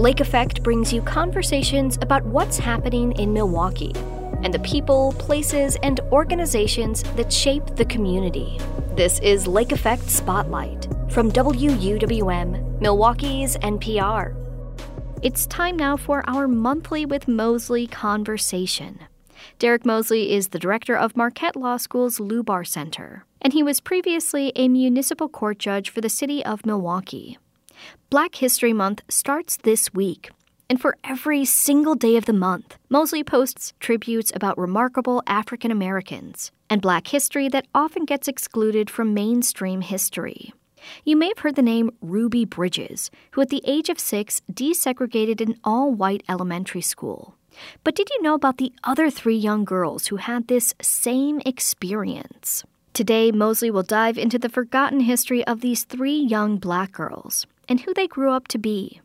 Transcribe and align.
Lake 0.00 0.20
Effect 0.20 0.62
brings 0.62 0.94
you 0.94 1.02
conversations 1.02 1.98
about 2.00 2.24
what's 2.24 2.56
happening 2.56 3.12
in 3.18 3.34
Milwaukee 3.34 3.92
and 4.42 4.54
the 4.54 4.58
people, 4.60 5.12
places, 5.18 5.76
and 5.82 6.00
organizations 6.10 7.02
that 7.16 7.30
shape 7.30 7.66
the 7.76 7.84
community. 7.84 8.58
This 8.96 9.18
is 9.18 9.46
Lake 9.46 9.72
Effect 9.72 10.08
Spotlight 10.08 10.88
from 11.10 11.30
WUWM, 11.30 12.80
Milwaukee's 12.80 13.58
NPR. 13.58 14.34
It's 15.20 15.44
time 15.48 15.76
now 15.76 15.98
for 15.98 16.24
our 16.26 16.48
monthly 16.48 17.04
with 17.04 17.28
Mosley 17.28 17.86
conversation. 17.86 19.00
Derek 19.58 19.84
Mosley 19.84 20.32
is 20.32 20.48
the 20.48 20.58
director 20.58 20.96
of 20.96 21.14
Marquette 21.14 21.56
Law 21.56 21.76
School's 21.76 22.16
Lubar 22.16 22.66
Center, 22.66 23.26
and 23.42 23.52
he 23.52 23.62
was 23.62 23.80
previously 23.80 24.50
a 24.56 24.66
municipal 24.66 25.28
court 25.28 25.58
judge 25.58 25.90
for 25.90 26.00
the 26.00 26.08
city 26.08 26.42
of 26.42 26.64
Milwaukee. 26.64 27.36
Black 28.10 28.34
History 28.34 28.72
Month 28.72 29.02
starts 29.08 29.56
this 29.58 29.92
week, 29.94 30.30
and 30.68 30.80
for 30.80 30.96
every 31.04 31.44
single 31.44 31.94
day 31.94 32.16
of 32.16 32.26
the 32.26 32.32
month, 32.32 32.76
Mosley 32.88 33.24
posts 33.24 33.72
tributes 33.80 34.32
about 34.34 34.58
remarkable 34.58 35.22
African 35.26 35.70
Americans 35.70 36.52
and 36.68 36.80
black 36.80 37.08
history 37.08 37.48
that 37.48 37.66
often 37.74 38.04
gets 38.04 38.28
excluded 38.28 38.88
from 38.88 39.12
mainstream 39.12 39.80
history. 39.80 40.52
You 41.04 41.16
may 41.16 41.28
have 41.28 41.40
heard 41.40 41.56
the 41.56 41.62
name 41.62 41.90
Ruby 42.00 42.44
Bridges, 42.44 43.10
who 43.32 43.40
at 43.40 43.48
the 43.48 43.62
age 43.66 43.88
of 43.88 43.98
six 43.98 44.40
desegregated 44.52 45.40
an 45.40 45.56
all 45.64 45.92
white 45.92 46.22
elementary 46.28 46.80
school. 46.80 47.36
But 47.84 47.94
did 47.94 48.08
you 48.10 48.22
know 48.22 48.34
about 48.34 48.58
the 48.58 48.72
other 48.84 49.10
three 49.10 49.36
young 49.36 49.64
girls 49.64 50.06
who 50.06 50.16
had 50.16 50.48
this 50.48 50.74
same 50.80 51.40
experience? 51.44 52.64
Today, 52.92 53.30
Mosley 53.30 53.70
will 53.70 53.82
dive 53.82 54.18
into 54.18 54.38
the 54.38 54.48
forgotten 54.48 55.00
history 55.00 55.46
of 55.46 55.60
these 55.60 55.84
three 55.84 56.18
young 56.18 56.58
black 56.58 56.92
girls 56.92 57.46
and 57.70 57.80
who 57.80 57.94
they 57.94 58.08
grew 58.08 58.32
up 58.32 58.48
to 58.48 58.58
be. 58.58 59.00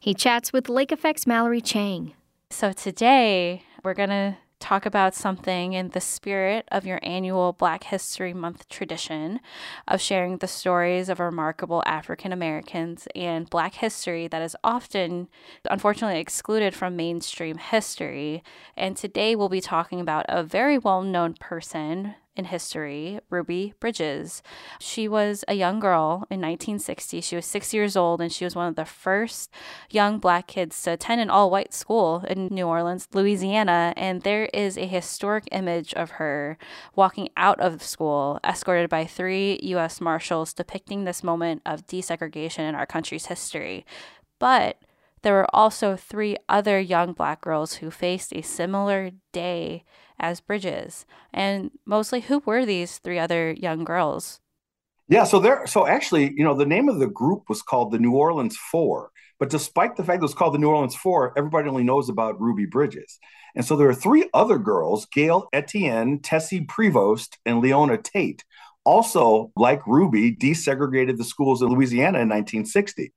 He 0.00 0.14
chats 0.14 0.52
with 0.52 0.70
Lake 0.70 0.90
Effect's 0.90 1.26
Mallory 1.26 1.60
Chang. 1.60 2.14
So 2.50 2.72
today 2.72 3.62
we're 3.84 3.94
going 3.94 4.08
to 4.08 4.38
talk 4.58 4.86
about 4.86 5.14
something 5.14 5.74
in 5.74 5.90
the 5.90 6.00
spirit 6.00 6.66
of 6.72 6.86
your 6.86 6.98
annual 7.02 7.52
Black 7.52 7.84
History 7.84 8.32
Month 8.32 8.70
tradition 8.70 9.38
of 9.86 10.00
sharing 10.00 10.38
the 10.38 10.48
stories 10.48 11.10
of 11.10 11.20
remarkable 11.20 11.82
African 11.84 12.32
Americans 12.32 13.06
and 13.14 13.50
Black 13.50 13.74
history 13.74 14.26
that 14.28 14.40
is 14.40 14.56
often, 14.64 15.28
unfortunately, 15.70 16.18
excluded 16.18 16.74
from 16.74 16.96
mainstream 16.96 17.58
history. 17.58 18.42
And 18.78 18.96
today 18.96 19.36
we'll 19.36 19.50
be 19.50 19.60
talking 19.60 20.00
about 20.00 20.24
a 20.28 20.42
very 20.42 20.78
well 20.78 21.02
known 21.02 21.34
person 21.34 22.14
in 22.36 22.46
history, 22.46 23.20
Ruby 23.30 23.74
Bridges. 23.80 24.42
She 24.78 25.08
was 25.08 25.44
a 25.48 25.54
young 25.54 25.80
girl 25.80 26.26
in 26.30 26.40
1960. 26.40 27.20
She 27.20 27.36
was 27.36 27.46
six 27.46 27.72
years 27.72 27.96
old, 27.96 28.20
and 28.20 28.32
she 28.32 28.44
was 28.44 28.54
one 28.54 28.68
of 28.68 28.76
the 28.76 28.84
first 28.84 29.50
young 29.90 30.18
black 30.18 30.46
kids 30.46 30.80
to 30.82 30.92
attend 30.92 31.20
an 31.20 31.30
all 31.30 31.50
white 31.50 31.72
school 31.72 32.24
in 32.28 32.48
New 32.48 32.66
Orleans, 32.66 33.08
Louisiana. 33.12 33.94
And 33.96 34.22
there 34.22 34.46
is 34.52 34.76
a 34.76 34.86
historic 34.86 35.48
image 35.50 35.94
of 35.94 36.12
her 36.12 36.58
walking 36.94 37.28
out 37.36 37.60
of 37.60 37.82
school, 37.82 38.38
escorted 38.44 38.90
by 38.90 39.04
three 39.04 39.58
U.S. 39.62 40.00
Marshals, 40.00 40.52
depicting 40.52 41.04
this 41.04 41.24
moment 41.24 41.62
of 41.64 41.86
desegregation 41.86 42.68
in 42.68 42.74
our 42.74 42.86
country's 42.86 43.26
history. 43.26 43.84
But 44.38 44.78
there 45.22 45.34
were 45.34 45.54
also 45.54 45.96
three 45.96 46.36
other 46.48 46.78
young 46.78 47.12
black 47.12 47.40
girls 47.40 47.74
who 47.74 47.90
faced 47.90 48.32
a 48.32 48.42
similar 48.42 49.10
day 49.32 49.82
as 50.18 50.40
Bridges. 50.40 51.06
And 51.32 51.70
Mosley, 51.84 52.20
who 52.20 52.42
were 52.44 52.64
these 52.64 52.98
three 52.98 53.18
other 53.18 53.52
young 53.52 53.84
girls? 53.84 54.40
Yeah, 55.08 55.24
so 55.24 55.38
there, 55.38 55.66
so 55.66 55.86
actually, 55.86 56.32
you 56.36 56.42
know, 56.42 56.54
the 56.54 56.66
name 56.66 56.88
of 56.88 56.98
the 56.98 57.06
group 57.06 57.44
was 57.48 57.62
called 57.62 57.92
the 57.92 57.98
New 57.98 58.12
Orleans 58.12 58.56
Four. 58.56 59.10
But 59.38 59.50
despite 59.50 59.96
the 59.96 60.04
fact 60.04 60.18
it 60.18 60.22
was 60.22 60.34
called 60.34 60.54
the 60.54 60.58
New 60.58 60.70
Orleans 60.70 60.96
Four, 60.96 61.32
everybody 61.36 61.68
only 61.68 61.84
knows 61.84 62.08
about 62.08 62.40
Ruby 62.40 62.66
Bridges. 62.66 63.18
And 63.54 63.64
so 63.64 63.76
there 63.76 63.88
are 63.88 63.94
three 63.94 64.28
other 64.34 64.58
girls, 64.58 65.06
Gail 65.06 65.48
Etienne, 65.52 66.20
Tessie 66.20 66.66
Prevost, 66.66 67.36
and 67.44 67.60
Leona 67.60 67.98
Tate, 67.98 68.44
also, 68.86 69.50
like 69.56 69.84
Ruby, 69.84 70.34
desegregated 70.34 71.16
the 71.18 71.24
schools 71.24 71.60
in 71.60 71.68
Louisiana 71.68 72.20
in 72.20 72.28
1960. 72.28 73.12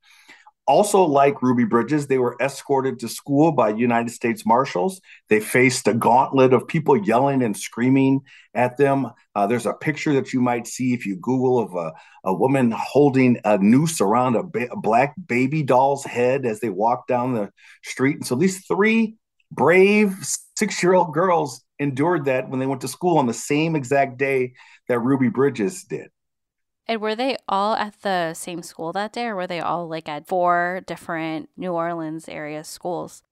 Also, 0.66 1.02
like 1.02 1.42
Ruby 1.42 1.64
Bridges, 1.64 2.06
they 2.06 2.18
were 2.18 2.36
escorted 2.40 3.00
to 3.00 3.08
school 3.08 3.50
by 3.50 3.70
United 3.70 4.10
States 4.10 4.46
Marshals. 4.46 5.00
They 5.28 5.40
faced 5.40 5.88
a 5.88 5.94
gauntlet 5.94 6.52
of 6.52 6.68
people 6.68 6.96
yelling 6.96 7.42
and 7.42 7.56
screaming 7.56 8.20
at 8.54 8.76
them. 8.76 9.08
Uh, 9.34 9.48
there's 9.48 9.66
a 9.66 9.72
picture 9.72 10.12
that 10.14 10.32
you 10.32 10.40
might 10.40 10.68
see 10.68 10.94
if 10.94 11.06
you 11.06 11.16
Google 11.16 11.58
of 11.58 11.74
a, 11.74 11.92
a 12.24 12.32
woman 12.32 12.70
holding 12.70 13.40
a 13.44 13.58
noose 13.58 14.00
around 14.00 14.36
a, 14.36 14.44
ba- 14.44 14.70
a 14.70 14.76
black 14.76 15.14
baby 15.26 15.64
doll's 15.64 16.04
head 16.04 16.46
as 16.46 16.60
they 16.60 16.70
walk 16.70 17.08
down 17.08 17.34
the 17.34 17.50
street. 17.82 18.16
And 18.16 18.26
so 18.26 18.36
these 18.36 18.64
three 18.66 19.16
brave 19.50 20.14
six 20.56 20.82
year 20.82 20.94
old 20.94 21.12
girls 21.12 21.64
endured 21.80 22.26
that 22.26 22.48
when 22.48 22.60
they 22.60 22.66
went 22.66 22.82
to 22.82 22.88
school 22.88 23.18
on 23.18 23.26
the 23.26 23.34
same 23.34 23.74
exact 23.74 24.18
day 24.18 24.52
that 24.88 25.00
Ruby 25.00 25.30
Bridges 25.30 25.84
did. 25.84 26.10
And 26.90 27.00
were 27.00 27.14
they 27.14 27.36
all 27.48 27.74
at 27.74 28.02
the 28.02 28.34
same 28.34 28.64
school 28.64 28.92
that 28.94 29.12
day, 29.12 29.26
or 29.26 29.36
were 29.36 29.46
they 29.46 29.60
all 29.60 29.86
like 29.86 30.08
at 30.08 30.26
four 30.26 30.82
different 30.88 31.48
New 31.56 31.70
Orleans 31.70 32.28
area 32.28 32.64
schools? 32.64 33.22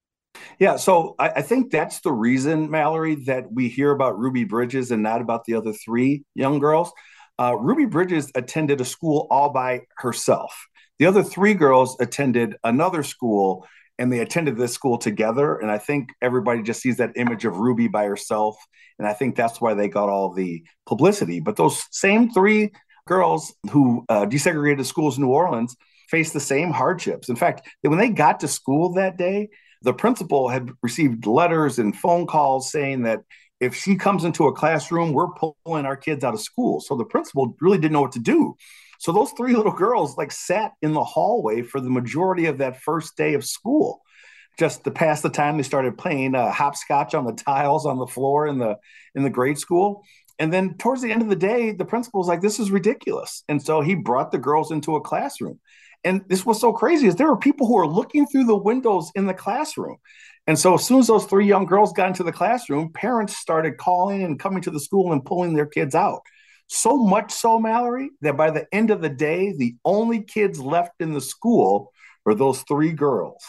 Yeah, 0.61 0.77
so 0.77 1.17
I, 1.19 1.31
I, 1.31 1.43
think 1.43 1.73
that's 1.73 1.99
the 1.99 2.13
reason, 2.13 2.71
Mallory, 2.71 3.17
that 3.25 3.53
we 3.53 3.69
hear 3.69 3.91
about 3.91 4.17
Ruby 4.17 4.45
Bridges 4.45 4.93
and 4.93 5.03
not 5.03 5.21
about 5.21 5.45
the 5.45 5.55
other 5.55 5.73
three 5.73 6.23
young 6.37 6.61
girls. 6.61 6.93
Uh, 7.37 7.57
Ruby 7.59 7.87
Bridges 7.87 8.31
attended 8.37 8.81
a 8.81 8.85
school 8.85 9.27
all 9.29 9.51
by 9.51 9.81
herself. 9.97 10.69
The 11.01 11.07
other 11.07 11.25
three 11.25 11.55
girls 11.55 11.97
attended 11.99 12.55
another 12.63 13.03
school 13.03 13.67
and 13.99 14.13
they 14.13 14.21
attended 14.21 14.57
this 14.57 14.73
school 14.73 14.99
together. 14.99 15.57
And 15.57 15.69
I 15.69 15.79
think 15.79 16.11
everybody 16.23 16.63
just 16.63 16.81
sees 16.81 16.99
that 16.99 17.17
image 17.17 17.45
of 17.45 17.57
Ruby 17.57 17.89
by 17.89 18.05
herself. 18.05 18.57
And 19.01 19.09
I 19.09 19.15
think 19.15 19.35
that's 19.35 19.61
why 19.61 19.75
they 19.75 19.89
got 19.89 20.09
all 20.09 20.33
the 20.33 20.63
publicity. 20.87 21.41
But 21.41 21.57
those 21.57 21.85
same 21.91 22.31
three 22.31 22.71
girls 23.09 23.53
who 23.71 24.05
uh, 24.09 24.27
desegregated 24.27 24.85
schools 24.87 25.17
in 25.17 25.25
New 25.25 25.31
Orleans 25.31 25.75
faced 26.09 26.33
the 26.33 26.41
same 26.41 26.71
hardships. 26.71 27.29
In 27.29 27.37
fact, 27.37 27.67
when 27.83 27.99
they 27.99 28.11
got 28.11 28.41
to 28.41 28.49
school 28.49 28.95
that 28.95 29.17
day, 29.17 29.49
the 29.83 29.93
principal 29.93 30.49
had 30.49 30.71
received 30.83 31.27
letters 31.27 31.79
and 31.79 31.97
phone 31.97 32.27
calls 32.27 32.71
saying 32.71 33.03
that 33.03 33.21
if 33.61 33.75
she 33.75 33.97
comes 33.97 34.25
into 34.25 34.47
a 34.47 34.53
classroom, 34.53 35.13
we're 35.13 35.33
pulling 35.33 35.87
our 35.87 35.97
kids 35.97 36.25
out 36.25 36.35
of 36.35 36.41
school. 36.41 36.81
So 36.81 36.97
the 36.97 37.05
principal 37.05 37.57
really 37.61 37.79
didn't 37.79 37.93
know 37.93 38.01
what 38.01 38.13
to 38.13 38.21
do. 38.21 38.57
So 38.99 39.13
those 39.13 39.33
three 39.33 39.55
little 39.57 39.73
girls 39.73 40.17
like 40.17 40.33
sat 40.33 40.73
in 40.83 40.93
the 40.93 41.05
hallway 41.05 41.63
for 41.63 41.81
the 41.81 41.91
majority 41.91 42.47
of 42.47 42.59
that 42.59 42.81
first 42.81 43.17
day 43.17 43.35
of 43.35 43.45
school. 43.45 44.03
Just 44.59 44.83
to 44.85 44.91
pass 44.91 45.21
the 45.21 45.31
time, 45.31 45.57
they 45.57 45.63
started 45.63 45.97
playing 45.97 46.35
uh, 46.35 46.51
hopscotch 46.51 47.15
on 47.15 47.25
the 47.25 47.33
tiles 47.33 47.87
on 47.87 47.99
the 47.99 48.09
floor 48.09 48.49
in 48.49 48.59
the 48.59 48.77
in 49.15 49.23
the 49.23 49.31
grade 49.31 49.59
school. 49.59 50.03
And 50.39 50.53
then 50.53 50.75
towards 50.75 51.03
the 51.03 51.11
end 51.11 51.23
of 51.23 51.29
the 51.29 51.37
day, 51.37 51.73
the 51.73 51.85
principal 51.85 52.21
was 52.21 52.29
like, 52.29 52.41
this 52.41 52.61
is 52.61 52.71
ridiculous. 52.71 53.43
And 53.49 53.61
so 53.61 53.81
he 53.81 53.95
brought 53.95 54.31
the 54.31 54.39
girls 54.39 54.71
into 54.71 54.97
a 54.97 55.01
classroom. 55.01 55.59
And 56.05 56.25
this 56.29 56.47
was 56.47 56.61
so 56.61 56.73
crazy 56.73 57.09
is 57.09 57.17
there 57.17 57.29
were 57.29 57.37
people 57.37 57.67
who 57.67 57.75
were 57.75 57.87
looking 57.87 58.27
through 58.27 58.45
the 58.45 58.57
windows 58.57 59.11
in 59.15 59.27
the 59.27 59.35
classroom. 59.35 59.97
And 60.47 60.59
so 60.59 60.75
as 60.75 60.85
soon 60.85 61.01
as 61.01 61.09
those 61.09 61.27
three 61.27 61.47
young 61.47 61.67
girls 61.67 61.93
got 61.93 62.09
into 62.09 62.23
the 62.23 62.33
classroom, 62.33 62.93
parents 62.93 63.37
started 63.37 63.77
calling 63.77 64.23
and 64.23 64.39
coming 64.39 64.63
to 64.63 64.71
the 64.71 64.81
school 64.81 65.13
and 65.13 65.25
pulling 65.25 65.55
their 65.55 65.67
kids 65.67 65.95
out. 65.95 66.23
So 66.69 66.97
much 66.97 67.33
so, 67.33 67.59
Mallory, 67.59 68.11
that 68.21 68.37
by 68.37 68.51
the 68.51 68.67
end 68.73 68.91
of 68.91 69.01
the 69.01 69.09
day, 69.09 69.53
the 69.57 69.77
only 69.85 70.23
kids 70.23 70.61
left 70.61 70.93
in 71.01 71.13
the 71.15 71.21
school 71.21 71.93
were 72.25 72.35
those 72.35 72.63
three 72.63 72.93
girls. 72.93 73.43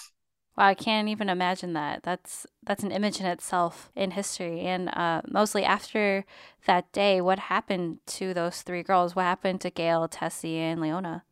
Wow, 0.59 0.67
I 0.67 0.73
can't 0.73 1.07
even 1.07 1.29
imagine 1.29 1.71
that. 1.71 2.03
That's 2.03 2.45
that's 2.63 2.83
an 2.83 2.91
image 2.91 3.21
in 3.21 3.25
itself 3.25 3.89
in 3.95 4.11
history. 4.11 4.59
And 4.59 4.89
uh, 4.89 5.21
Mosley 5.25 5.63
after 5.63 6.25
that 6.65 6.91
day, 6.91 7.21
what 7.21 7.39
happened 7.39 7.99
to 8.07 8.33
those 8.33 8.61
three 8.61 8.83
girls? 8.83 9.15
What 9.15 9.23
happened 9.23 9.61
to 9.61 9.69
Gail, 9.69 10.05
Tessie, 10.09 10.57
and 10.57 10.81
Leona? 10.81 11.23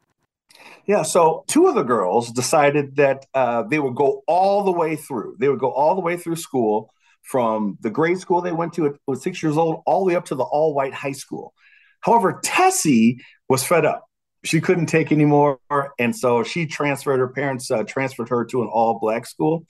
Yeah, 0.86 1.02
so 1.02 1.44
two 1.48 1.68
of 1.68 1.76
the 1.76 1.84
girls 1.84 2.32
decided 2.32 2.96
that 2.96 3.26
uh, 3.34 3.64
they 3.64 3.80
would 3.80 3.96
go 3.96 4.24
all 4.28 4.64
the 4.64 4.72
way 4.72 4.96
through. 4.96 5.36
They 5.40 5.50
would 5.50 5.60
go 5.60 5.72
all 5.72 5.96
the 5.96 6.02
way 6.02 6.16
through 6.16 6.38
school 6.38 6.94
from 7.22 7.78
the 7.82 7.90
grade 7.90 8.20
school 8.20 8.40
they 8.40 8.54
went 8.54 8.72
to 8.76 8.86
at 8.86 9.18
six 9.18 9.44
years 9.44 9.58
old 9.58 9.84
all 9.86 10.06
the 10.06 10.06
way 10.06 10.16
up 10.16 10.24
to 10.28 10.36
the 10.36 10.44
all 10.46 10.74
white 10.74 10.94
high 10.94 11.12
school. 11.12 11.54
However, 12.00 12.40
Tessie 12.42 13.20
was 13.50 13.62
fed 13.62 13.84
up 13.84 14.07
she 14.48 14.62
couldn't 14.62 14.88
take 14.88 15.12
anymore, 15.12 15.60
and 16.00 16.16
so 16.16 16.44
she 16.44 16.66
transferred. 16.66 17.20
Her 17.20 17.28
parents 17.28 17.70
uh, 17.70 17.84
transferred 17.84 18.30
her 18.30 18.46
to 18.46 18.62
an 18.62 18.70
all 18.72 19.00
black 19.00 19.26
school. 19.26 19.66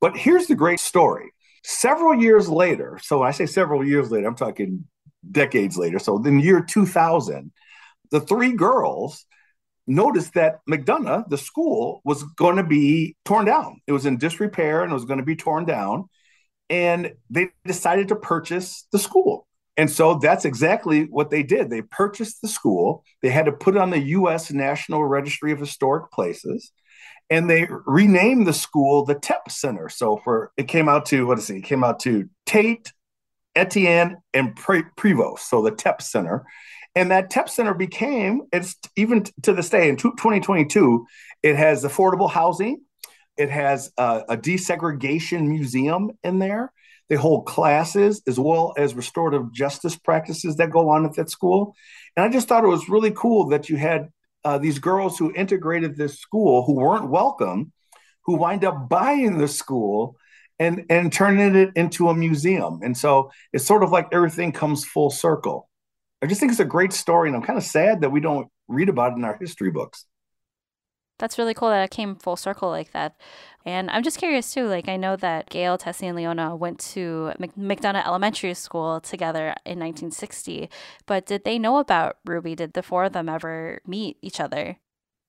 But 0.00 0.16
here's 0.16 0.46
the 0.46 0.54
great 0.54 0.80
story. 0.80 1.32
Several 1.62 2.20
years 2.20 2.48
later, 2.48 2.98
so 3.02 3.22
I 3.22 3.30
say 3.30 3.46
several 3.46 3.86
years 3.86 4.10
later, 4.10 4.26
I'm 4.26 4.34
talking 4.34 4.84
decades 5.30 5.76
later. 5.76 5.98
So 5.98 6.16
in 6.16 6.38
the 6.38 6.42
year 6.42 6.60
2000, 6.60 7.52
the 8.10 8.20
three 8.20 8.52
girls 8.52 9.24
noticed 9.86 10.34
that 10.34 10.58
McDonogh, 10.68 11.28
the 11.28 11.38
school, 11.38 12.00
was 12.04 12.22
going 12.22 12.56
to 12.56 12.64
be 12.64 13.16
torn 13.24 13.44
down. 13.44 13.80
It 13.86 13.92
was 13.92 14.06
in 14.06 14.16
disrepair 14.16 14.82
and 14.82 14.90
it 14.90 14.94
was 14.94 15.04
going 15.04 15.18
to 15.18 15.24
be 15.24 15.36
torn 15.36 15.64
down. 15.64 16.08
And 16.68 17.12
they 17.30 17.50
decided 17.64 18.08
to 18.08 18.16
purchase 18.16 18.86
the 18.92 18.98
school. 18.98 19.46
And 19.76 19.90
so 19.90 20.18
that's 20.18 20.44
exactly 20.44 21.04
what 21.04 21.30
they 21.30 21.42
did. 21.42 21.70
They 21.70 21.82
purchased 21.82 22.42
the 22.42 22.48
school. 22.48 23.04
They 23.22 23.30
had 23.30 23.46
to 23.46 23.52
put 23.52 23.74
it 23.76 23.80
on 23.80 23.90
the 23.90 24.00
U.S. 24.00 24.52
National 24.52 25.04
Registry 25.04 25.52
of 25.52 25.58
Historic 25.58 26.10
Places. 26.12 26.72
and 27.30 27.48
they 27.48 27.66
renamed 27.86 28.46
the 28.46 28.52
school 28.52 29.04
the 29.04 29.14
TEP 29.14 29.50
Center. 29.50 29.88
So 29.88 30.18
for 30.24 30.52
it 30.56 30.68
came 30.68 30.88
out 30.88 31.06
to 31.06 31.26
what 31.26 31.38
is 31.38 31.48
it? 31.50 31.56
It 31.58 31.64
came 31.64 31.84
out 31.84 32.00
to 32.00 32.28
Tate, 32.46 32.92
Etienne, 33.56 34.18
and 34.34 34.54
Pre- 34.56 34.84
Prevost. 34.96 35.40
So 35.40 35.62
the 35.62 35.70
TEP 35.70 36.02
Center, 36.02 36.44
and 36.94 37.10
that 37.10 37.30
TEP 37.30 37.48
Center 37.48 37.74
became 37.74 38.42
it's 38.52 38.76
even 38.96 39.24
to 39.42 39.52
this 39.52 39.70
day 39.70 39.88
in 39.88 39.96
2022. 39.96 41.06
It 41.42 41.56
has 41.56 41.84
affordable 41.84 42.30
housing. 42.30 42.82
It 43.36 43.50
has 43.50 43.90
a, 43.96 44.22
a 44.30 44.36
desegregation 44.36 45.48
museum 45.48 46.10
in 46.22 46.38
there. 46.38 46.72
They 47.12 47.18
hold 47.18 47.44
classes 47.44 48.22
as 48.26 48.40
well 48.40 48.72
as 48.78 48.94
restorative 48.94 49.52
justice 49.52 49.96
practices 49.96 50.56
that 50.56 50.70
go 50.70 50.88
on 50.88 51.04
at 51.04 51.14
that 51.16 51.28
school. 51.28 51.76
And 52.16 52.24
I 52.24 52.30
just 52.30 52.48
thought 52.48 52.64
it 52.64 52.68
was 52.68 52.88
really 52.88 53.10
cool 53.10 53.48
that 53.48 53.68
you 53.68 53.76
had 53.76 54.08
uh, 54.46 54.56
these 54.56 54.78
girls 54.78 55.18
who 55.18 55.30
integrated 55.34 55.94
this 55.94 56.18
school 56.18 56.64
who 56.64 56.72
weren't 56.72 57.10
welcome, 57.10 57.70
who 58.24 58.36
wind 58.38 58.64
up 58.64 58.88
buying 58.88 59.36
the 59.36 59.46
school 59.46 60.16
and 60.58 60.86
and 60.88 61.12
turning 61.12 61.54
it 61.54 61.72
into 61.76 62.08
a 62.08 62.14
museum. 62.14 62.80
And 62.82 62.96
so 62.96 63.30
it's 63.52 63.66
sort 63.66 63.82
of 63.82 63.90
like 63.90 64.08
everything 64.10 64.50
comes 64.50 64.86
full 64.86 65.10
circle. 65.10 65.68
I 66.22 66.26
just 66.28 66.40
think 66.40 66.50
it's 66.50 66.60
a 66.60 66.64
great 66.64 66.94
story, 66.94 67.28
and 67.28 67.36
I'm 67.36 67.42
kind 67.42 67.58
of 67.58 67.64
sad 67.64 68.00
that 68.00 68.10
we 68.10 68.20
don't 68.20 68.48
read 68.68 68.88
about 68.88 69.12
it 69.12 69.16
in 69.16 69.24
our 69.24 69.36
history 69.36 69.70
books. 69.70 70.06
That's 71.18 71.38
really 71.38 71.54
cool 71.54 71.68
that 71.70 71.84
it 71.84 71.90
came 71.90 72.16
full 72.16 72.36
circle 72.36 72.68
like 72.68 72.92
that. 72.92 73.14
And 73.64 73.90
I'm 73.90 74.02
just 74.02 74.18
curious 74.18 74.52
too. 74.52 74.66
Like 74.66 74.88
I 74.88 74.96
know 74.96 75.16
that 75.16 75.50
Gail, 75.50 75.78
Tessie, 75.78 76.06
and 76.06 76.16
Leona 76.16 76.56
went 76.56 76.80
to 76.80 77.32
McDonogh 77.38 78.04
Elementary 78.04 78.54
School 78.54 79.00
together 79.00 79.54
in 79.64 79.78
1960. 79.78 80.68
But 81.06 81.26
did 81.26 81.44
they 81.44 81.58
know 81.58 81.78
about 81.78 82.16
Ruby? 82.24 82.54
Did 82.56 82.72
the 82.72 82.82
four 82.82 83.04
of 83.04 83.12
them 83.12 83.28
ever 83.28 83.80
meet 83.86 84.18
each 84.22 84.40
other? 84.40 84.78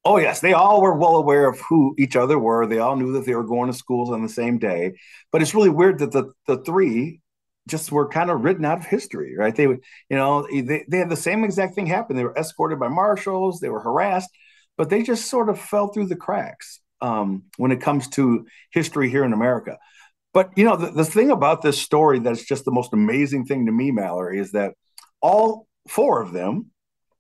Oh 0.06 0.18
yes, 0.18 0.42
they 0.42 0.54
all 0.54 0.82
were 0.82 0.98
well 0.98 1.16
aware 1.16 1.48
of 1.48 1.60
who 1.62 1.96
each 1.98 2.16
other 2.16 2.38
were. 2.38 2.66
They 2.68 2.80
all 2.80 2.96
knew 2.98 3.14
that 3.14 3.26
they 3.26 3.36
were 3.36 3.44
going 3.44 3.72
to 3.72 3.78
schools 3.78 4.10
on 4.12 4.22
the 4.22 4.30
same 4.30 4.58
day. 4.58 4.94
But 5.32 5.42
it's 5.42 5.56
really 5.56 5.70
weird 5.70 6.00
that 6.00 6.12
the 6.12 6.34
the 6.48 6.58
three 6.64 7.22
just 7.68 7.92
were 7.92 8.10
kind 8.10 8.30
of 8.30 8.44
written 8.44 8.66
out 8.66 8.80
of 8.80 8.86
history, 8.86 9.36
right? 9.38 9.56
They 9.56 9.68
would, 9.68 9.80
you 10.10 10.18
know, 10.18 10.46
they, 10.52 10.84
they 10.90 10.98
had 10.98 11.10
the 11.10 11.16
same 11.16 11.46
exact 11.46 11.76
thing 11.76 11.86
happen. 11.86 12.18
They 12.18 12.26
were 12.26 12.38
escorted 12.38 12.80
by 12.80 12.90
marshals, 12.90 13.60
they 13.62 13.70
were 13.70 13.80
harassed, 13.80 14.30
but 14.78 14.90
they 14.90 15.04
just 15.04 15.30
sort 15.30 15.50
of 15.50 15.60
fell 15.60 15.88
through 15.88 16.08
the 16.08 16.16
cracks 16.16 16.80
um, 17.02 17.44
when 17.58 17.72
it 17.72 17.82
comes 17.82 18.08
to 18.10 18.46
history 18.72 19.10
here 19.10 19.24
in 19.24 19.34
America. 19.34 19.78
But 20.34 20.52
you 20.56 20.66
know, 20.66 20.76
the, 20.76 20.92
the 20.92 21.06
thing 21.06 21.32
about 21.32 21.62
this 21.62 21.80
story 21.80 22.20
that's 22.20 22.44
just 22.44 22.66
the 22.66 22.72
most 22.72 22.94
amazing 22.94 23.46
thing 23.46 23.68
to 23.68 23.72
me, 23.72 23.92
Mallory, 23.92 24.40
is 24.40 24.52
that 24.54 24.74
all 25.22 25.68
four 25.88 26.22
of 26.22 26.34
them 26.34 26.72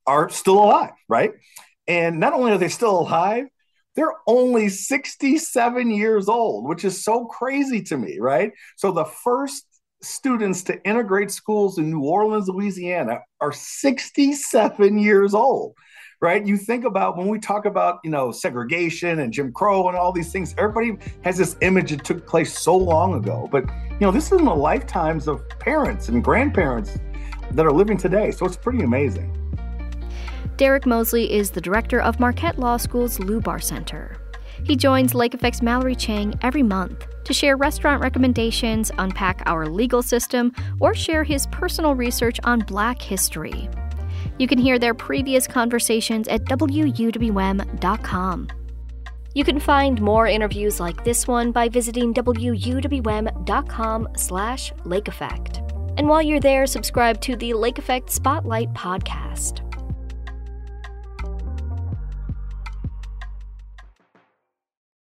are 0.07 0.29
still 0.29 0.63
alive, 0.63 0.93
right? 1.07 1.31
And 1.87 2.19
not 2.19 2.33
only 2.33 2.51
are 2.51 2.57
they 2.57 2.69
still 2.69 2.99
alive, 2.99 3.45
they're 3.95 4.13
only 4.25 4.69
67 4.69 5.91
years 5.91 6.27
old, 6.27 6.67
which 6.67 6.83
is 6.83 7.03
so 7.03 7.25
crazy 7.25 7.83
to 7.83 7.97
me, 7.97 8.17
right? 8.19 8.51
So 8.77 8.91
the 8.91 9.05
first 9.05 9.65
students 10.03 10.63
to 10.63 10.83
integrate 10.83 11.31
schools 11.31 11.77
in 11.77 11.89
New 11.89 12.03
Orleans, 12.03 12.47
Louisiana 12.47 13.21
are 13.41 13.51
67 13.51 14.97
years 14.97 15.33
old 15.33 15.75
right? 16.23 16.47
You 16.47 16.55
think 16.55 16.85
about 16.85 17.17
when 17.17 17.27
we 17.27 17.37
talk 17.37 17.65
about, 17.65 17.99
you 18.05 18.09
know, 18.09 18.31
segregation 18.31 19.19
and 19.19 19.33
Jim 19.33 19.51
Crow 19.51 19.89
and 19.89 19.97
all 19.97 20.13
these 20.13 20.31
things, 20.31 20.55
everybody 20.57 20.97
has 21.25 21.37
this 21.37 21.57
image 21.59 21.91
that 21.91 22.05
took 22.05 22.25
place 22.25 22.57
so 22.57 22.77
long 22.77 23.15
ago. 23.15 23.49
But, 23.51 23.65
you 23.91 23.99
know, 23.99 24.09
this 24.09 24.31
is 24.31 24.39
in 24.39 24.45
the 24.45 24.55
lifetimes 24.55 25.27
of 25.27 25.43
parents 25.59 26.07
and 26.07 26.23
grandparents 26.23 26.97
that 27.51 27.65
are 27.65 27.73
living 27.73 27.97
today. 27.97 28.31
So 28.31 28.45
it's 28.45 28.55
pretty 28.55 28.85
amazing. 28.85 29.37
Derek 30.55 30.85
Mosley 30.85 31.29
is 31.29 31.51
the 31.51 31.59
director 31.59 31.99
of 31.99 32.21
Marquette 32.21 32.57
Law 32.57 32.77
School's 32.77 33.17
Lubar 33.17 33.61
Center. 33.61 34.15
He 34.63 34.77
joins 34.77 35.13
Lake 35.13 35.33
Effect's 35.33 35.61
Mallory 35.61 35.95
Chang 35.95 36.39
every 36.41 36.63
month 36.63 37.05
to 37.25 37.33
share 37.33 37.57
restaurant 37.57 38.01
recommendations, 38.01 38.91
unpack 38.97 39.41
our 39.45 39.67
legal 39.67 40.01
system, 40.01 40.53
or 40.79 40.93
share 40.93 41.23
his 41.23 41.47
personal 41.47 41.95
research 41.95 42.39
on 42.43 42.59
Black 42.59 43.01
history. 43.01 43.69
You 44.37 44.47
can 44.47 44.57
hear 44.57 44.79
their 44.79 44.93
previous 44.93 45.47
conversations 45.47 46.27
at 46.27 46.45
wuwm.com. 46.45 46.87
You 49.35 49.43
can 49.43 49.59
find 49.59 49.99
more 49.99 50.27
interviews 50.27 50.79
like 50.79 51.03
this 51.03 51.27
one 51.27 51.51
by 51.51 51.67
visiting 51.67 52.13
wuwm.com 52.13 54.07
slash 54.15 54.71
lake 54.85 55.07
effect. 55.07 55.61
And 55.97 56.07
while 56.07 56.21
you're 56.21 56.39
there, 56.39 56.65
subscribe 56.67 57.19
to 57.21 57.35
the 57.35 57.53
Lake 57.53 57.77
Effect 57.77 58.11
Spotlight 58.11 58.73
podcast. 58.73 59.72